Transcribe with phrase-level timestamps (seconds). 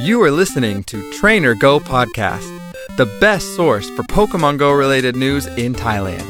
[0.00, 2.48] You are listening to Trainer Go Podcast,
[2.96, 6.26] the best source for Pokemon Go related news in Thailand.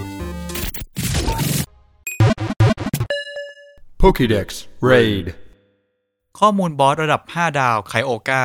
[4.03, 4.46] Pokédex
[4.91, 5.27] Raid
[6.39, 8.43] ข้อมูลบอสระดับ 5 ดาวไคโอกา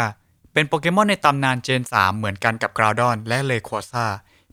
[0.54, 4.08] เป็นโปเกมอนในตำนานเจน 3 เหมือนกันกับกราวดอนและเลควอซ่า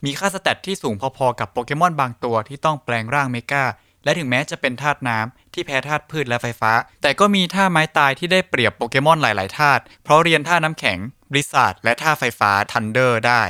[0.04, 3.64] มีค่าสแตทที่สูงพอๆกับโปเกมอนบางตัวที่ต้องแปลงร่างเมกา
[4.04, 6.72] และถึงแม้จะเป็นธาตุน้ำที่แพ้ธาตุพืชและไฟฟ้า
[7.02, 10.98] แต่ก็มีท่าไม้ตายที่ได้เปรียบโปเกมอนหลาย ๆ ธาตุเพราะเรียนท่าน้ำแข็ง
[11.30, 13.42] บริษัทและท่าไฟฟ้าทันเดอร์ได้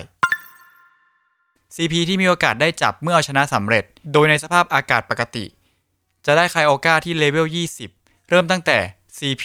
[1.75, 5.45] CP ที่มีโอกาสได้จับเมื่อเอาชนะสำเร็จ โดยในสภาพอากาศปกติ
[6.27, 7.47] จะได้ไคโอกาที่เลเวล
[7.89, 8.79] 20 เริ่มตั้งแต่
[9.19, 9.45] CP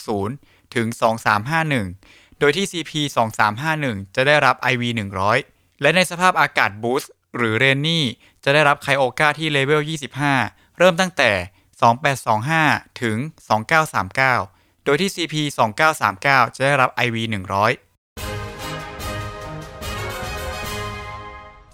[0.00, 0.86] 2260 ถึง
[1.62, 2.92] 2351 โดยที่ CP
[3.54, 4.82] 2351 จะได้รับ IV
[5.32, 8.04] 100 และในสภาพอากาศบูสต์ หรือเรนนี่
[8.44, 9.82] จะได้รับไคโอกาที่เลเวล
[10.30, 11.30] 25 เริ่มตั้งแต่
[12.38, 13.16] 2825 ถึง
[14.00, 15.34] 2939 โดยที่ CP
[15.94, 17.32] 2939 จะได้รับ IV 100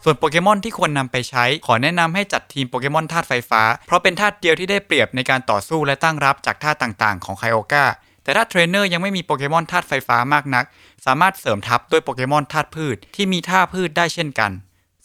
[0.03, 7.85] ส่วนโปเกมอนที่ควรนำไปใช้ ขอแนะนำให้จัดทีมโปเกมอนธาตุไฟฟ้า เพราะเป็นธาตุเดียวที่ได้เปรียบในการต่อสู้และตั้งรับจากธาตุต่างๆ ของไคโอกา
[8.23, 10.65] แต่ถ้าเทรนเนอร์ยังไม่มีโปเกมอนธาตุไฟฟ้ามากนัก
[11.07, 14.51] สามารถเสริมทับด้วยโปเกมอนธาตุพืชที่มีท่าพืชได้เช่นกัน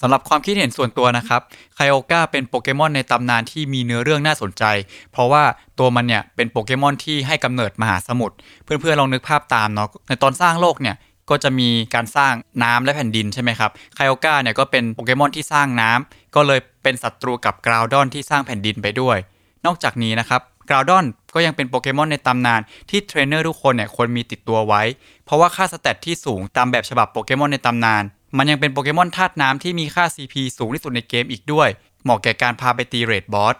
[0.02, 1.42] สำหรับความคิดเห็นส่วนตัวนะครับ
[1.76, 4.64] ไคโอกาเป็นโปเกมอนในตำนานที่มีเนื้อเรื่องน่าสนใจ
[5.12, 5.44] เพราะว่า
[5.80, 10.96] ตัวมันเนี่ยเป็นโปเกมอนที่ให้กำเนิดมหาสมุทรเพื่อนๆลองนึกภาพตามเนาะในตอนสร้างโลกเนี่ย
[11.30, 12.34] ก็จะมีการสร้าง
[12.64, 19.18] น้ำและแผ่นดินใช่ไหมครับไคโอกาเนี่ยก็เป็นโปเกมอนที่สร้างน้ำก็เลยเป็นศัตรูกับกราวดอนที่สร้างแผ่นดินไปด้วย
[19.66, 21.06] นอกจากนี้นะครับกราวดอน
[21.36, 24.82] ก็ยังเป็นโปเกมอนในตำนานที่เทรนเนอร์ทุกคนเนี่ยควรมีติดตัวไว้
[25.26, 28.04] เพราะว่าค่า stat ที่สูงตามแบบฉบับโปเกมอนในตำนาน
[28.38, 31.70] มันยังเป็นโปเกมอนธาตุน้ำที่มีค่า CP สูงที่สุดในเกมอีกด้วย
[32.03, 33.56] เหมาะแก่การพาไปตี raid boss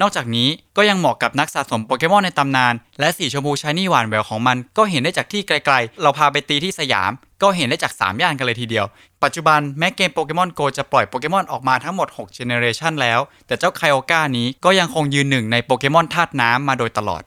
[0.00, 7.10] นอกจากนี้ก็ยังเหมาะกับนักสะสมโปเกมอนในตำนาน และสีชมพู shiny หวานแหววของมัน ก็เห็นได้จากที่ไกลๆ เราพาไปตีที่สยาม
[7.42, 8.86] ก็เห็นได้จาก 3 ย่านกันเลยทีเดียว
[9.22, 17.22] ปัจจุบันแม้เกมโปเกมอนโกจะปล่อยโปเกมอนออกมาทั้งหมด6 Generation แล้ว แต่เจ้าไคโอกานี้ก็ยังคงยืนหนึ่งในโปเกมอนธาตุน้ำมาโดยตลอด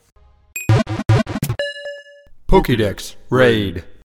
[2.50, 2.96] Pokédex
[3.40, 3.76] Raid